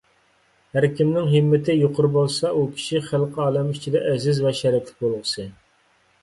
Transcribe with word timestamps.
ھەر 0.75 0.85
كىمنىڭ 0.99 1.27
ھىممىتى 1.33 1.75
يۇقىرى 1.75 2.09
بولسا، 2.15 2.51
ئۇ 2.55 2.63
كىشى 2.79 3.03
خەلقى 3.11 3.45
ئالەم 3.45 3.69
ئىچىدە 3.75 4.03
ئەزىز 4.13 4.41
ۋە 4.47 4.55
شەرەپلىك 4.63 5.05
بولغۇسى. 5.07 5.47